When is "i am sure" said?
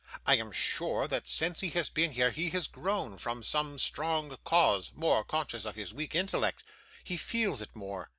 0.25-1.07